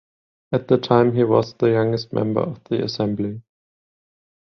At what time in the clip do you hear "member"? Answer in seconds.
2.11-2.41